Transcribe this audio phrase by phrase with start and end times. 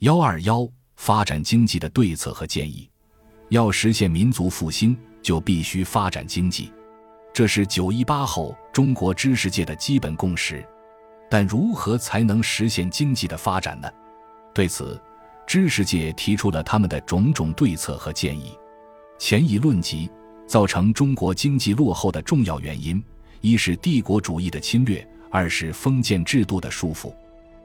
[0.00, 2.88] 幺二幺发展经济的对策和建议，
[3.48, 6.72] 要实现民族复兴，就必须发展经济，
[7.34, 10.64] 这是九一八后中国知识界的基本共识。
[11.28, 13.90] 但如何才能实现经济的发展呢？
[14.54, 15.00] 对此，
[15.44, 18.56] 知识界提出了他们的种种对策和建议。
[19.18, 20.08] 前一论及
[20.46, 23.02] 造成中国经济落后的重要原因，
[23.40, 27.12] 一是帝国主义的侵略，二是封建制度的束缚。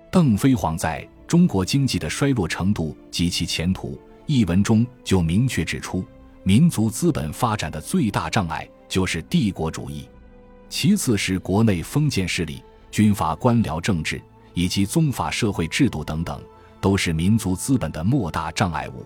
[0.09, 1.07] 邓飞黄在。
[1.33, 6.05] 中国经济的衰落程度及其前途一文中就明确指出，
[6.43, 10.07] 民族资本发展的最大障碍就是帝国主义，
[10.69, 14.21] 其次是国内封建势力、军阀官僚政治
[14.53, 16.39] 以及宗法社会制度等等，
[16.79, 19.03] 都是民族资本的莫大障碍物。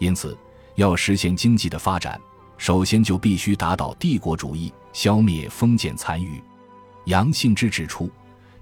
[0.00, 0.36] 因此，
[0.74, 2.20] 要实现经济的发展，
[2.58, 6.42] 首先就必须打倒帝国主义，消灭封建残余。
[7.04, 8.10] 杨信之指出。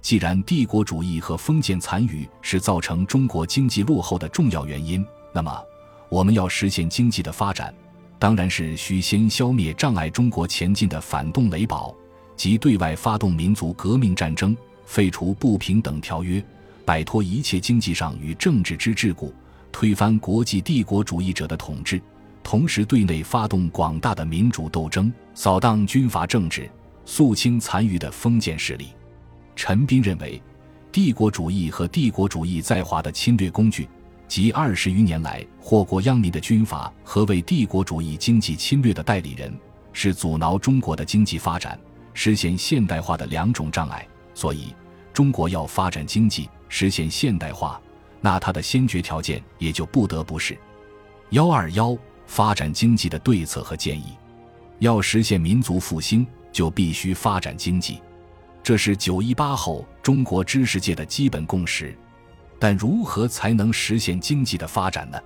[0.03, 5.63] 既然帝国主义和封建残余是造成中国经济落后的重要原因，那么
[6.09, 7.73] 我们要实现经济的发展，
[8.19, 11.95] 当然是需先消灭障碍中国前进的反动雷堡，
[12.37, 14.57] 即对外发动民族革命战争，
[14.87, 16.43] 废除不平等条约，
[16.85, 19.31] 摆脱一切经济上与政治之桎梏，
[19.71, 22.01] 推翻国际帝国主义者的统治，
[22.43, 26.69] 同时对内发动广大的民主斗争，扫荡军阀政治，
[27.05, 28.89] 肃清残余的封建势力。
[29.63, 30.43] 陈斌认为，
[30.91, 33.87] 帝国主义和帝国主义在华的侵略工具，
[34.27, 39.55] 及二十余年来祸国殃民的军阀和为帝国主义经济侵略的代理人，
[39.93, 41.79] 是阻挠中国的经济发展、
[42.15, 44.09] 实现现代化的两种障碍。
[44.33, 44.75] 所以，
[45.13, 47.79] 中国要发展经济、实现现代化，
[48.23, 50.57] 那它的先决条件也就不得不是
[51.33, 51.95] 幺二幺
[52.27, 54.15] 发展经济的对策和建议。
[54.79, 58.01] 要实现民族复兴，就必须发展经济。
[58.63, 61.97] 这是九一八后中国知识界的基本共识，
[62.59, 65.19] 但如何才能实现经济的发展呢？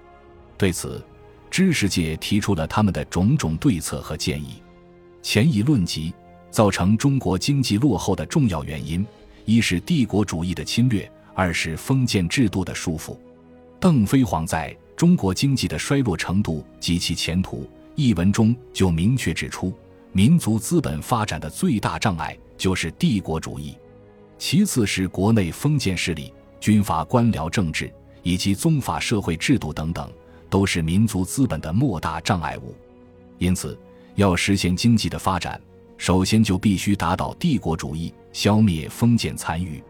[0.56, 1.04] 对此，
[1.50, 4.62] 知识界提出了他们的种种对策和建议。
[5.20, 6.14] 前一论及
[6.50, 9.04] 造成中国经济落后的重要原因，
[9.44, 13.18] 一是帝国主义的侵略，二是封建制度的束缚。
[13.80, 19.72] 邓飞黄在中国经济的衰落程度及其前途一文中就明确指出，
[20.12, 22.38] 民族资本发展的最大障碍。
[22.56, 23.76] 就是帝国主义，
[24.38, 27.92] 其次是国内封建势力、军阀官僚政治
[28.22, 30.10] 以及宗法社会制度等等，
[30.48, 32.74] 都是民族资本的莫大障碍物。
[33.38, 33.78] 因此，
[34.14, 35.60] 要实现经济的发展，
[35.98, 39.82] 首先就必须打倒帝国主义，消灭封建残余。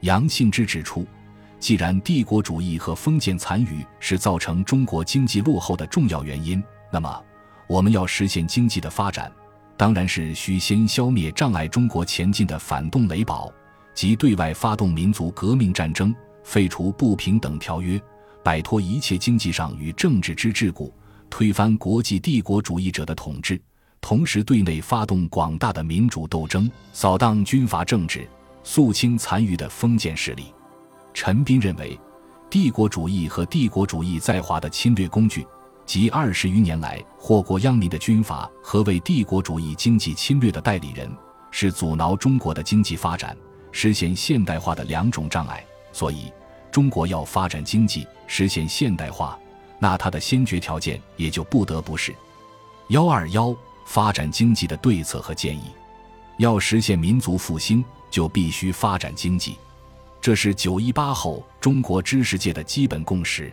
[0.00, 1.06] 杨信之指出，
[1.58, 7.22] 既然帝国主义和封建残余是造成中国经济落后的重要原因，那么
[7.68, 9.30] 我们要实现经济的发展。
[9.80, 13.50] 当然是需先消灭障碍中国前进的反动雷堡，
[13.94, 16.14] 即对外发动民族革命战争，
[16.44, 17.98] 废除不平等条约，
[18.44, 20.92] 摆脱一切经济上与政治之桎梏，
[21.30, 23.58] 推翻国际帝国主义者的统治，
[24.02, 28.28] 同时对内发动广大的民主斗争，扫荡军阀政治，
[28.62, 30.52] 肃清残余的封建势力。
[31.14, 31.98] 陈斌认为，
[32.50, 35.46] 帝国主义和帝国主义在华的侵略工具。
[35.90, 41.10] 及二十余年来祸国殃民的军阀和为帝国主义经济侵略的代理人，
[41.50, 43.36] 是阻挠中国的经济发展、
[43.72, 45.64] 实现现代化的两种障碍。
[45.92, 46.32] 所以，
[46.70, 49.36] 中国要发展经济、实现现代化，
[49.80, 52.14] 那它的先决条件也就不得不是
[52.90, 53.52] 幺二幺
[53.84, 55.72] 发展经济的对策和建议。
[56.38, 59.56] 要实现民族复兴，就必须发展经济，
[60.20, 63.52] 这是九一八后中国知识界的基本共识。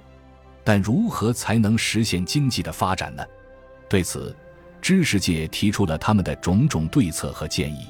[0.68, 3.24] 但如何才能实现经济的发展呢？
[3.88, 4.36] 对此，
[4.82, 7.88] 知识界提出了他们的种种对策和建议。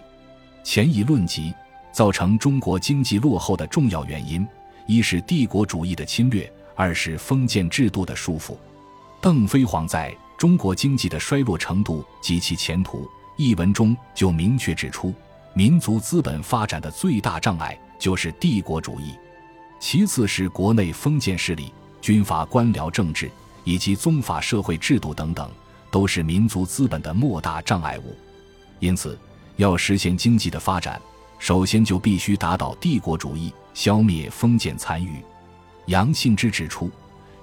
[0.63, 1.51] 前一论及
[1.91, 4.47] 造成中国经济落后的重要原因，
[4.85, 8.55] 一是帝国主义的侵略，二是封建制度的束缚。
[9.19, 15.11] 邓飞黄在中国经济的衰落程度及其前途一文中就明确指出，
[15.55, 19.15] 民族资本发展的最大障碍就是帝国主义，
[19.79, 21.73] 其次是国内封建势力。
[22.01, 23.29] 军阀官僚政治
[23.63, 25.49] 以及宗法社会制度等等，
[25.91, 28.15] 都是民族资本的莫大障碍物。
[28.79, 29.17] 因此，
[29.55, 31.01] 要实现经济的发展，
[31.39, 35.21] 首先就必须打倒帝国主义，消灭封建残余。
[35.87, 36.91] 杨信之指出，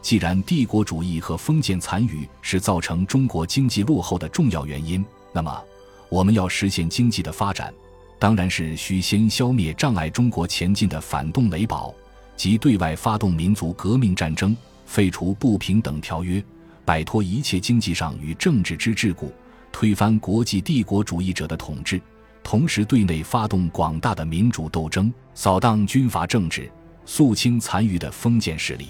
[0.00, 5.62] 既然帝国主义和封建残余是造成中国经济落后的重要原因，那么
[6.08, 7.72] 我们要实现经济的发展，
[8.18, 11.92] 当然是需先消灭障碍中国前进的反动雷堡。
[12.36, 16.42] 即对外发动民族革命战争，废除不平等条约，
[16.84, 19.30] 摆脱一切经济上与政治之桎梏，
[19.72, 22.00] 推翻国际帝国主义者的统治，
[22.42, 26.70] 同时对内发动广大的民主斗争，扫荡军阀政治，
[27.06, 28.88] 肃清残余的封建势力。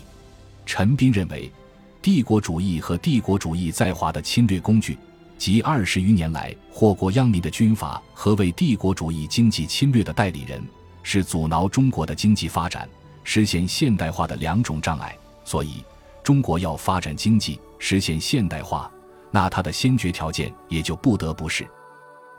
[0.67, 1.51] 陈斌认为，
[2.01, 4.99] 帝国主义和帝国主义在华的侵略工具，
[5.39, 10.63] 及二十余年来祸国殃民的军阀和为帝国主义经济侵略的代理人，
[11.03, 12.89] 是阻挠中国的经济发展、
[13.25, 15.17] 实现现代化的两种障碍。
[15.45, 15.85] 所以，
[16.23, 18.91] 中国要发展经济、实现现代化，
[19.31, 21.69] 那它的先决条件也就不得不是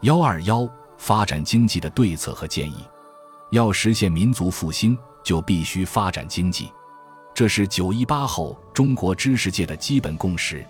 [0.01, 0.67] 幺二幺
[0.97, 2.77] 发展经济的对策和建议。
[3.51, 6.71] 要实现民族复兴，就必须发展经济。
[7.33, 10.65] 这是九一八后中国知识界的基本共识，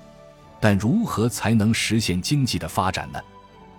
[0.60, 3.22] 但如何才能实现经济的发展呢？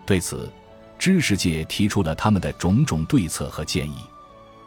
[0.07, 0.51] 对此，
[0.99, 3.97] 知识界提出了他们的种种对策和建议。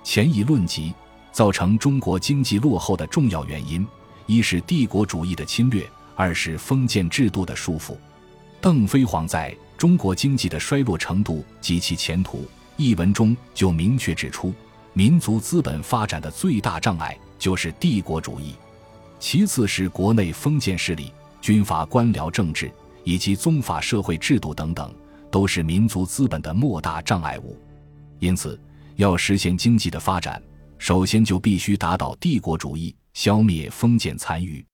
[0.04, 0.94] 前已论及，
[1.32, 3.86] 造成中国经济落后的重要原因，
[4.26, 7.96] 一是帝国主义的侵略，二是封建制度的束缚。
[8.62, 12.38] 邓飞黄在《中国经济的衰落程度及其前途》
[12.78, 14.54] 一文中就明确指出，
[14.94, 17.18] 民族资本发展的最大障碍。
[17.40, 18.54] 就是帝国主义，
[19.18, 22.70] 其次是国内封建势力、军阀官僚政治
[23.06, 24.94] 以及宗法社会制度等等，
[25.32, 27.58] 都是民族资本的莫大障碍物。
[28.20, 28.60] 因此，
[28.98, 30.44] 要实现经济的发展，
[30.80, 34.66] 首先就必须打倒帝国主义，消灭封建残余。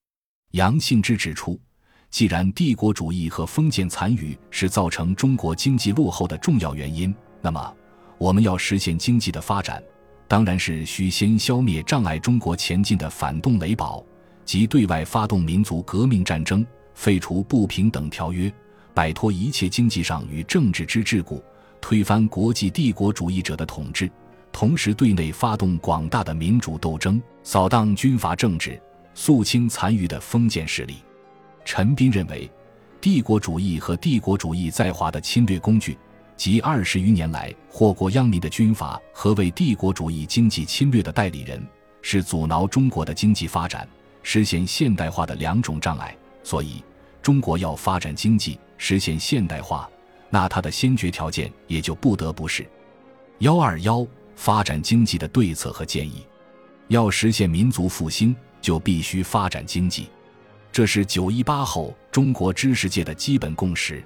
[0.51, 1.59] 杨信之指出，
[2.11, 7.75] 既然帝国主义和封建残余是造成中国经济落后的重要原因，那么
[8.19, 9.83] 我们要实现经济的发展。
[10.27, 14.05] 当然是需先消灭障碍中国前进的反动雷堡，
[14.45, 18.51] 即对外发动民族革命战争，废除不平等条约，
[18.93, 21.41] 摆脱一切经济上与政治之桎梏，
[21.81, 24.09] 推翻国际帝国主义者的统治，
[24.55, 28.81] 同时对内发动广大的民主斗争，扫荡军阀政治，
[29.13, 30.95] 肃清残余的封建势力。
[31.65, 32.49] 陈斌认为，
[33.01, 35.97] 帝国主义和帝国主义在华的侵略工具。
[36.37, 41.61] 及二十余年来祸国殃民的军阀和为帝国主义经济侵略的代理人，
[42.01, 43.85] 是阻挠中国的经济发展、
[44.23, 46.15] 实现现代化的两种障碍。
[46.43, 46.81] 所以，
[47.21, 49.89] 中国要发展经济、实现现代化，
[50.29, 52.65] 那它的先决条件也就不得不是
[53.39, 54.05] 幺二幺
[54.35, 56.25] 发展经济的对策和建议。
[56.87, 60.07] 要实现民族复兴，就必须发展经济，
[60.71, 64.03] 这是九一八后中国知识界的基本共识。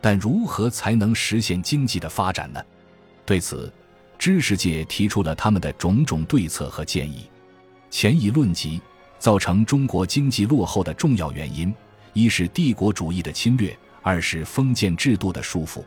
[0.00, 2.64] 但如何才能实现经济的发展呢？
[3.26, 3.72] 对此，
[4.18, 7.28] 知识界提出了他们的种种对策和建议。
[7.90, 8.80] 前已论及，
[9.18, 11.74] 造成中国经济落后的重要原因，
[12.12, 15.84] 一是帝国主义的侵略，二是封建制度的束缚。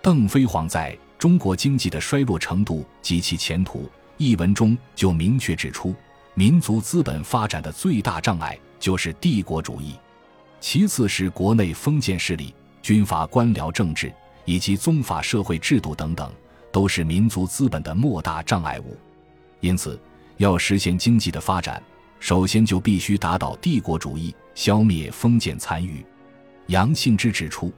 [0.00, 0.92] 邓飞黄在
[1.22, 3.84] 《中国经济的衰落程度及其前途》
[4.16, 5.94] 一文中就明确指出，
[6.34, 9.94] 民族资本发展的最大障碍就是帝国主义，
[10.60, 12.52] 其次是国内封建势力。
[12.82, 14.12] 军阀官僚政治
[14.44, 16.28] 以及宗法社会制度等等，
[16.72, 18.98] 都是民族资本的莫大障碍物。
[19.60, 19.96] 因此，
[20.38, 21.80] 要实现经济的发展，
[22.18, 26.04] 首先就必须打倒帝国主义，消灭封建残余。
[26.66, 27.72] 杨信之指出，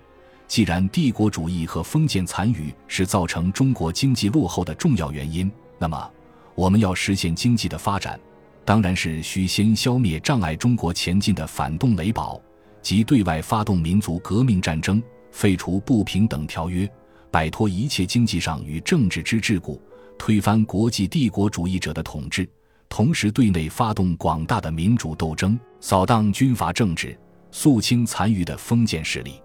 [0.54, 6.08] 既然帝国主义和封建残余是造成中国经济落后的重要原因，那么
[6.54, 8.20] 我们要实现经济的发展，
[8.64, 12.40] 当然是需先消灭障碍中国前进的反动雷堡。
[12.80, 15.02] 即对外发动民族革命战争，
[15.32, 16.88] 废除不平等条约，
[17.32, 19.76] 摆脱一切经济上与政治之桎梏，
[20.16, 22.48] 推翻国际帝国主义者的统治，
[22.88, 27.18] 同时对内发动广大的民主斗争，扫荡军阀政治，
[27.50, 29.40] 肃清残余的封建势力。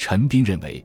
[0.00, 0.82] 陈斌认为，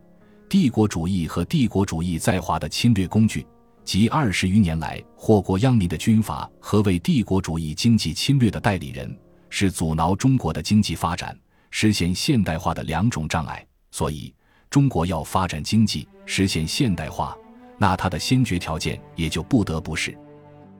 [0.50, 3.48] 帝国主义和帝国主义在华的侵略工具，
[3.86, 9.18] 即二十余年来祸国殃民的军阀和为帝国主义经济侵略的代理人，
[9.50, 11.34] 是阻挠中国的经济发展。
[11.72, 14.36] 实现现代化的两种障碍，所以
[14.70, 17.38] 中国要发展经济、实现现代化，
[17.78, 20.14] 那它的先决条件也就不得不是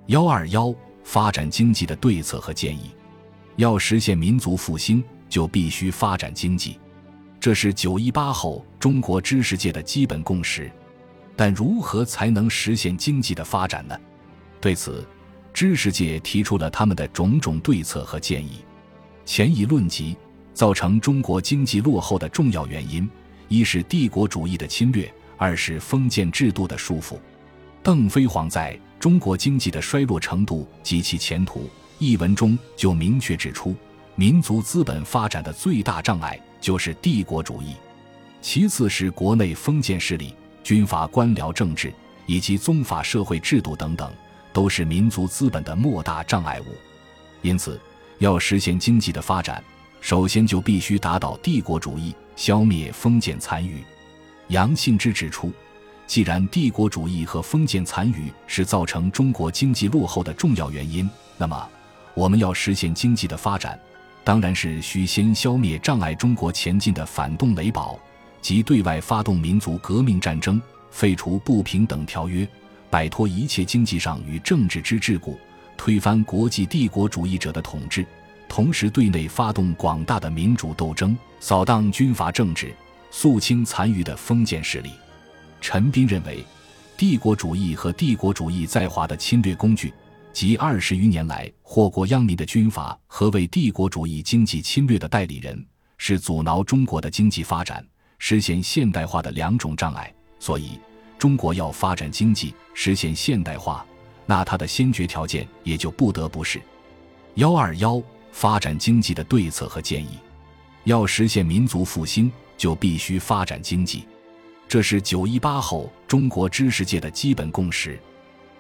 [0.08, 0.76] 幺二幺
[1.06, 2.92] 发展经济的对策和建议。
[3.56, 6.78] 要实现民族复兴，就必须发展经济，
[7.46, 10.72] 这是九一八后中国知识界的基本共识。
[11.36, 13.96] 但如何才能实现经济的发展呢？
[14.60, 15.08] 对此，
[15.54, 18.66] 知识界提出了他们的种种对策和建议。
[19.26, 20.18] 前已论及。
[20.56, 23.08] 造成中国经济落后的重要原因，
[23.48, 27.16] 一是帝国主义的侵略，二是封建制度的束缚。
[27.84, 31.60] 邓飞黄在《中国经济的衰落程度及其前途》
[32.00, 33.76] 一文中就明确指出，
[34.16, 37.76] 民族资本发展的最大障碍就是帝国主义，
[38.42, 41.94] 其次是国内封建势力、军阀官僚政治
[42.26, 44.12] 以及宗法社会制度等等，
[44.52, 46.66] 都是民族资本的莫大障碍物。
[47.44, 47.80] 因此，
[48.18, 49.64] 要实现经济的发展。
[50.02, 53.84] 首先就必须打倒帝国主义，消灭封建残余。
[54.48, 55.52] 杨信之指出，
[56.08, 61.08] 既然帝国主义和封建残余是造成中国经济落后的重要原因，
[61.38, 61.70] 那么
[62.16, 63.80] 我们要实现经济的发展，
[64.26, 67.98] 当然是需先消灭障碍中国前进的反动雷堡，
[68.42, 72.46] 即对外发动民族革命战争，废除不平等条约，
[72.90, 75.38] 摆脱一切经济上与政治之桎梏，
[75.78, 78.04] 推翻国际帝国主义者的统治，
[78.50, 82.74] 同时对内发动广大的民主斗争，扫荡军阀政治，
[83.12, 84.90] 肃清残余的封建势力。
[85.62, 86.44] 陈斌认为。
[86.98, 89.94] 帝国主义和帝国主义在华的侵略工具，
[90.36, 95.66] 及二十余年来祸国殃民的军阀和为帝国主义经济侵略的代理人，
[95.98, 97.82] 是阻挠中国的经济发展、
[98.20, 100.14] 实现现代化的两种障碍。
[100.38, 100.78] 所以，
[101.18, 103.86] 中国要发展经济、实现现代化，
[104.26, 106.62] 那它的先决条件也就不得不是
[107.36, 110.20] 幺二幺发展经济的对策和建议。
[110.84, 114.06] 要实现民族复兴，就必须发展经济。
[114.68, 117.98] 这是九一八后中国知识界的基本共识，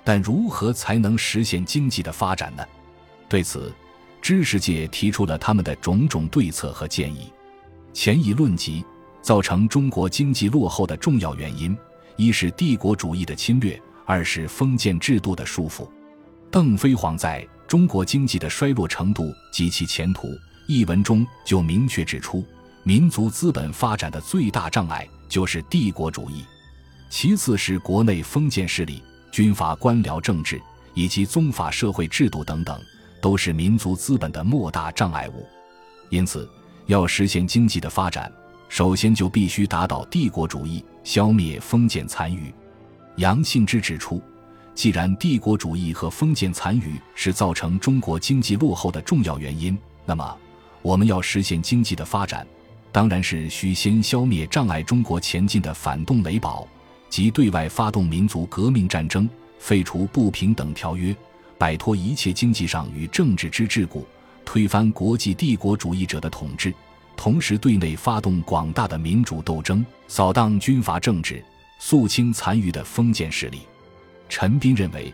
[0.05, 2.63] 但如何才能实现经济的发展呢？
[3.27, 3.73] 对此，
[4.21, 7.33] 知识界提出了他们的种种对策和建议。
[7.91, 8.85] 前一论及
[9.21, 11.75] 造成中国经济落后的重要原因：
[12.15, 15.89] 一是帝国主义的侵略，二是封建制度的束缚。
[16.51, 20.27] 邓飞黄在《中国经济的衰落程度及其前途》
[20.67, 22.45] 一文中就明确指出，
[22.83, 25.05] 民族资本发展的最大障碍。
[25.27, 26.45] 就是帝国主义，
[27.09, 29.01] 其次是国内封建势力、
[29.35, 30.61] 军阀官僚政治
[30.93, 32.81] 以及宗法社会制度等等，
[33.21, 35.45] 都是民族资本的莫大障碍物。
[36.09, 36.49] 因此，
[36.85, 38.31] 要实现经济的发展，
[38.69, 42.49] 首先就必须打倒帝国主义，消灭封建残余。
[43.17, 44.21] 杨信之指出，
[44.73, 50.37] 既然帝国主义和封建残余是造成中国经济落后的重要原因，那么
[50.81, 52.47] 我们要实现经济的发展。
[52.89, 56.65] 当然是需先消灭障碍中国前进的反动雷堡，
[57.15, 61.15] 即对外发动民族革命战争，废除不平等条约，
[61.57, 64.03] 摆脱一切经济上与政治之桎梏，
[64.43, 66.73] 推翻国际帝国主义者的统治，
[67.15, 71.41] 同时对内发动广大的民主斗争，扫荡军阀政治，
[71.79, 73.59] 肃清残余的封建势力。
[74.27, 75.13] 陈斌认为，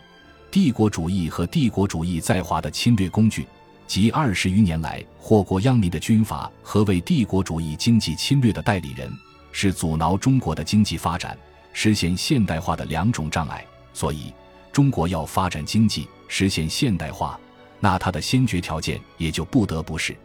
[0.50, 3.46] 帝国主义和帝国主义在华的侵略工具。
[3.86, 9.08] 及二十余年来祸国殃民的军阀和为帝国主义经济侵略的代理人，
[9.52, 11.38] 是阻挠中国的经济发展、
[11.74, 13.66] 实现现代化的两种障碍。
[13.94, 14.34] 所以，
[14.72, 17.40] 中国要发展经济、实现现代化，
[17.80, 20.16] 那它的先决条件也就不得不是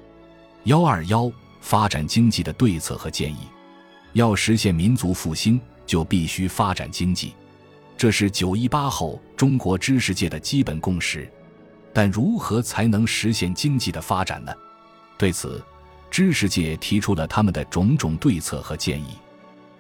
[0.65, 3.49] 幺二幺发展经济的对策和建议。
[4.13, 7.35] 要实现民族复兴，就必须发展经济，
[7.97, 11.31] 这是九一八后中国知识界的基本共识。
[11.93, 14.53] 但如何才能实现经济的发展呢？
[15.19, 15.65] 对此，
[16.11, 19.19] 知识界提出了他们的种种对策和建议。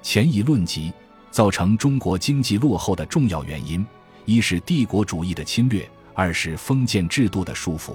[0.02, 0.92] 前一论及
[1.36, 3.86] 造成中国经济落后的重要原因：
[4.24, 7.94] 一是帝国主义的侵略，二是封建制度的束缚。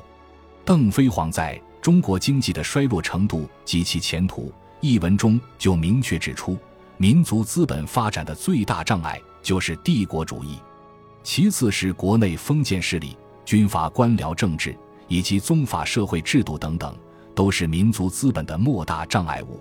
[0.63, 6.55] 邓飞黄在《中国经济的衰落程度及其前途》一文中就明确指出，
[6.97, 10.59] 民族资本发展的最大障碍就是帝国主义，
[11.23, 13.17] 其次是国内封建势力。
[13.43, 16.95] 军阀官僚政治以及宗法社会制度等等，
[17.33, 19.59] 都是民族资本的莫大障碍物。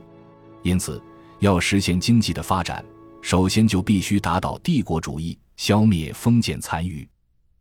[0.63, 1.03] 因此，
[1.39, 2.85] 要实现经济的发展，
[3.23, 7.07] 首先就必须打倒帝国主义，消灭封建残余。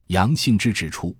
[0.07, 1.15] 杨信之指出，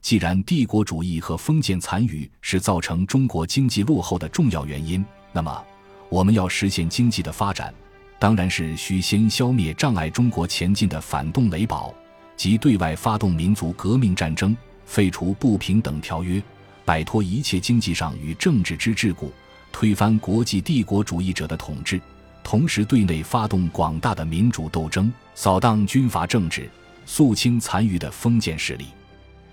[0.00, 5.64] 既然帝国主义和封建残余是造成中国经济落后的重要原因，那么
[6.10, 7.72] 我们要实现经济的发展，
[8.18, 11.94] 当然是需先消灭障碍中国前进的反动雷堡。
[12.36, 16.42] 即对外发动民族革命战争，废除不平等条约，
[16.84, 19.30] 摆脱一切经济上与政治之桎梏，
[19.70, 22.00] 推翻国际帝国主义者的统治，
[22.44, 26.70] 同时对内发动广大的民主斗争，扫荡军阀政治，
[27.06, 28.88] 肃清残余的封建势力。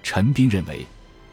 [0.04, 0.86] 陈斌认为，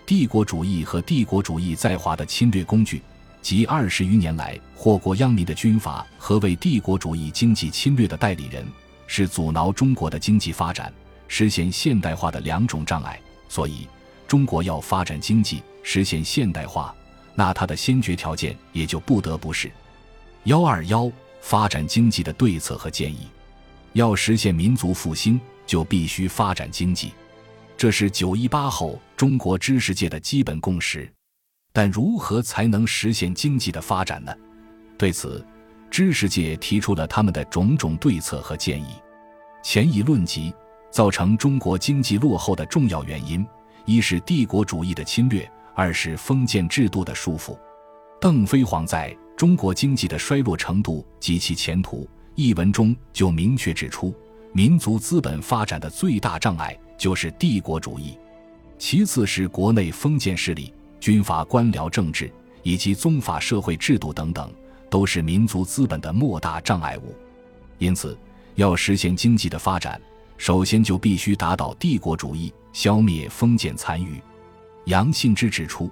[0.07, 3.03] 帝国主义和帝国主义在华的侵略工具，
[3.43, 8.65] 及二十余年来祸国殃民的军阀和为帝国主义经济侵略的代理人，
[9.07, 10.93] 是阻挠中国的经济发展。
[11.27, 13.87] 实现现代化的两种障碍，所以
[14.27, 16.95] 中国要发展经济、实现现代化，
[17.35, 19.71] 那它的先决条件也就不得不是
[20.45, 21.11] 幺二幺
[21.41, 23.29] 发展经济的对策和建议。
[23.93, 27.13] 要实现民族复兴，就必须发展经济，
[27.77, 31.11] 这是九一八后中国知识界的基本共识。
[31.73, 34.35] 但如何才能实现经济的发展呢？
[34.97, 35.45] 对此，
[35.91, 38.95] 知识界提出了他们的种种对策和建议。
[39.63, 40.55] 前一论及。
[40.91, 43.47] 造成中国经济落后的重要原因：
[43.85, 47.55] 一是帝国主义的侵略，二是封建制度的束缚。
[48.19, 52.03] 邓飞黄在《中国经济的衰落程度及其前途》
[52.35, 54.13] 一文中就明确指出，
[54.53, 58.19] 民族资本发展的最大障碍就是帝国主义，
[58.79, 62.29] 其次是国内封建势力、军阀官僚政治
[62.65, 64.53] 以及宗法社会制度等等，
[64.91, 67.15] 都是民族资本的莫大障碍物。
[67.79, 68.19] 因此，
[68.57, 70.01] 要实现经济的发展，
[70.37, 74.21] 首先就必须打倒帝国主义，消灭封建残余。
[74.87, 75.89] 杨信之指出，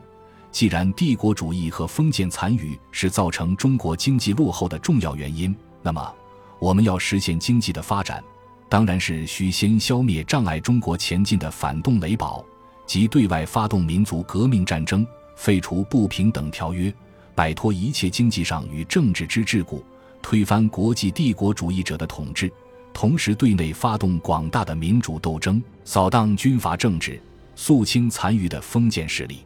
[0.57, 6.15] 既然帝国主义和封建残余是造成中国经济落后的重要原因，那么
[6.59, 8.25] 我们要实现经济的发展，
[8.67, 12.43] 当然是需先消灭障碍中国前进的反动雷堡。
[12.87, 16.91] 即对外发动民族革命战争，废除不平等条约，
[17.35, 19.83] 摆脱一切经济上与政治之桎梏，
[20.23, 22.51] 推翻国际帝国主义者的统治，
[22.95, 27.21] 同时对内发动广大的民主斗争，扫荡军阀政治，
[27.55, 29.41] 肃清残余的封建势力。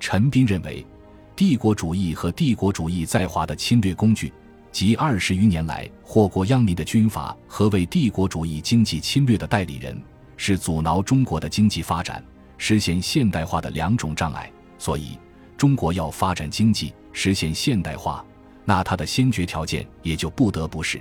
[0.00, 0.84] 陈斌认为，
[1.36, 4.32] 帝国主义和帝国主义在华的侵略工具，
[4.72, 10.02] 及二十余年来祸国殃民的军阀和为帝国主义经济侵略的代理人，
[10.36, 12.24] 是阻挠中国的经济发展。
[12.56, 15.18] 实现现代化的两种障碍，所以
[15.56, 18.22] 中国要发展经济、实现现代化，
[18.66, 21.00] 那它的先决条件也就不得不是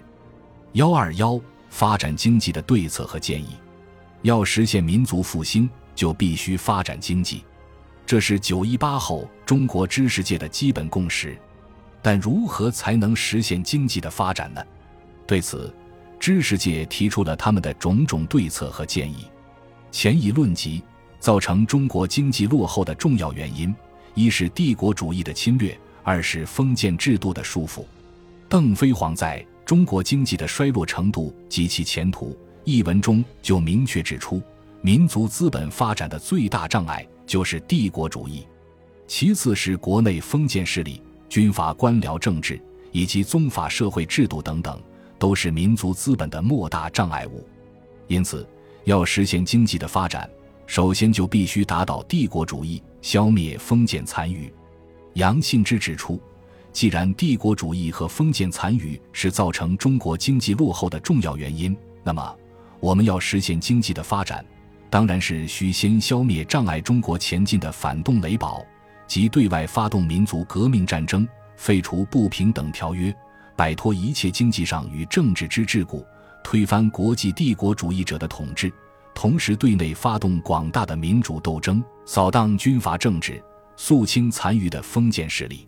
[0.73, 1.37] 幺二幺
[1.69, 3.49] 发展经济的对策和建议。
[4.21, 7.43] 要实现民族复兴，就必须发展经济，
[8.09, 11.37] 这是九一八后中国知识界的基本共识。
[12.01, 14.65] 但如何才能实现经济的发展呢？
[15.27, 15.71] 对此，
[16.19, 19.27] 知识界提出了他们的种种对策和建议。
[19.91, 20.81] 前已论及。
[21.19, 23.75] 造成中国经济落后的重要原因，
[24.15, 27.85] 一是帝国主义的侵略，二是封建制度的束缚。
[28.47, 32.31] 邓飞黄在《中国经济的衰落程度及其前途》
[32.63, 34.41] 一文中就明确指出，
[34.81, 38.43] 民族资本发展的最大障碍就是帝国主义，
[39.05, 42.59] 其次是国内封建势力、军阀官僚政治
[42.91, 44.81] 以及宗法社会制度等等，
[45.19, 47.47] 都是民族资本的莫大障碍物。
[48.07, 48.49] 因此，
[48.83, 50.27] 要实现经济的发展。
[50.65, 54.51] 首先就必须打倒帝国主义，消灭封建残余。
[55.13, 56.19] 杨信之指出，
[56.73, 62.35] 既然帝国主义和封建残余是造成中国经济落后的重要原因，那么
[62.79, 64.43] 我们要实现经济的发展，
[64.89, 68.65] 当然是需先消灭障碍中国前进的反动雷堡，
[69.07, 73.15] 即对外发动民族革命战争，废除不平等条约，
[73.55, 76.03] 摆脱一切经济上与政治之桎梏，
[76.43, 78.71] 推翻国际帝国主义者的统治。
[79.13, 83.43] 同时，对内发动广大的民主斗争，扫荡军阀政治，
[83.75, 85.67] 肃清残余的封建势力。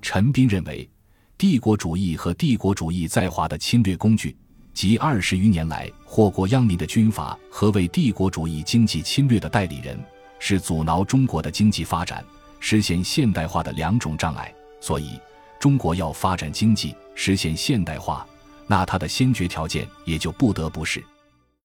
[0.00, 0.88] 陈斌认为，
[1.36, 4.36] 帝国主义和帝国主义在华的侵略工具，
[4.74, 9.98] 及二十余年来祸国殃民的军阀和为帝国主义经济侵略的代理人，
[10.40, 12.22] 是阻挠中国的经济发展、
[12.58, 14.52] 实现现代化的两种障碍。
[14.80, 15.18] 所以，
[15.60, 18.26] 中国要发展经济、实现现代化，
[18.66, 21.02] 那它的先决条件也就不得不是。